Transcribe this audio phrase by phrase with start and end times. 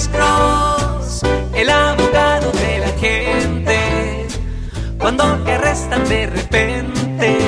[0.00, 1.22] Alex Cross,
[1.54, 4.26] el abogado de la gente.
[4.98, 7.38] Cuando te arrestan de repente,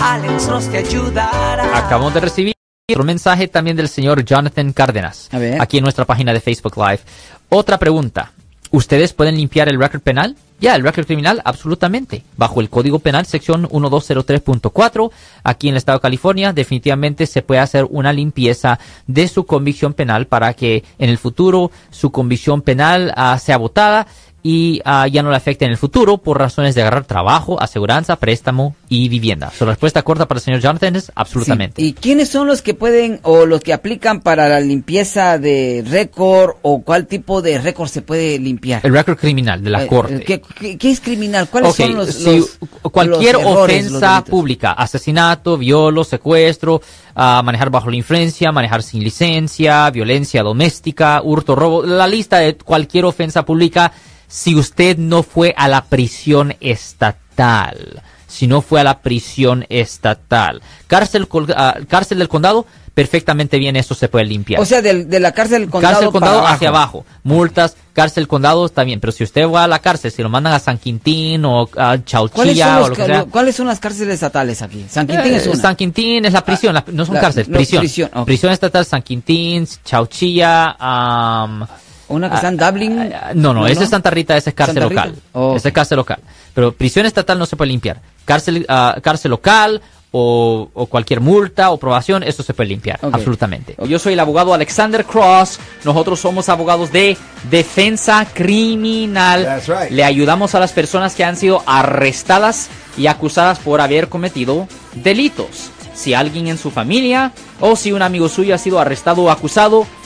[0.00, 1.78] Alex Cross te ayudará.
[1.78, 2.54] Acabamos de recibir
[2.88, 5.28] otro mensaje también del señor Jonathan Cárdenas.
[5.58, 7.00] Aquí en nuestra página de Facebook Live.
[7.48, 8.30] Otra pregunta.
[8.70, 10.36] ¿Ustedes pueden limpiar el récord penal?
[10.58, 12.22] Ya, el récord criminal, absolutamente.
[12.36, 15.10] Bajo el Código Penal, sección 1203.4,
[15.44, 19.92] aquí en el Estado de California, definitivamente se puede hacer una limpieza de su convicción
[19.92, 24.06] penal para que en el futuro su convicción penal ah, sea votada
[24.48, 28.14] y ah, ya no le afecte en el futuro por razones de agarrar trabajo, aseguranza,
[28.14, 29.50] préstamo y vivienda.
[29.50, 31.82] Su respuesta corta para el señor Jonathan es absolutamente.
[31.82, 31.88] Sí.
[31.88, 36.58] ¿Y quiénes son los que pueden o los que aplican para la limpieza de récord
[36.62, 38.82] o cuál tipo de récord se puede limpiar?
[38.84, 40.20] El récord criminal de la Eh, corte.
[40.22, 41.48] ¿qué, qué, qué es criminal?
[41.50, 42.58] ¿Cuáles son los, si los-
[42.92, 46.80] cualquier los errores, los ofensa pública, asesinato, violo, secuestro,
[47.16, 52.54] ah, manejar bajo la influencia, manejar sin licencia, violencia doméstica, hurto, robo, la lista de
[52.56, 53.90] cualquier ofensa pública,
[54.28, 60.60] si usted no fue a la prisión estatal, si no fue a la prisión estatal,
[60.86, 64.60] cárcel, ah, cárcel del condado, perfectamente bien eso se puede limpiar.
[64.60, 67.04] O sea, del- de, la cárcel del condado, cárcel condado para hacia abajo.
[67.24, 70.54] Multas, cárcel condado está bien, pero si usted va a la cárcel, si lo mandan
[70.54, 73.24] a San Quintín o a ¿Cuáles Chauchilla o lo que sea.
[73.26, 74.86] ¿Cuáles son las cárceles estatales aquí?
[74.88, 75.56] San Quintín Eh, es una.
[75.56, 77.80] San Quintín es la prisión, la- no son la- cárceles, no, prisión.
[77.80, 78.10] prisión.
[78.24, 81.66] Prisión estatal San Quintín, Chauchilla, am,
[82.08, 83.12] Una que está en Dublin.
[83.12, 85.14] ah, no, no, ese es Santa Rita, ese es cárcel local.
[85.32, 86.18] Oh, Ese es cárcel local.
[86.54, 88.00] Pero prisión estatal no se puede limpiar.
[88.24, 93.76] Cárcel, ah, cárcel local o, o cualquier multa o probación, eso se puede limpiar, absolutamente.
[93.88, 95.58] Yo soy el abogado Alexander Cross.
[95.84, 97.16] Nosotros somos abogados de
[97.50, 99.44] defensa criminal.
[99.44, 99.90] That's right.
[99.90, 105.70] Le ayudamos a las personas que han sido arrestadas y acusadas por haber cometido delitos.
[105.94, 109.86] Si alguien en su familia o si un amigo suyo ha sido arrestado o acusado,